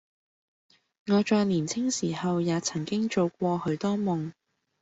[1.05, 4.33] 我在年青時候也曾經做過許多夢，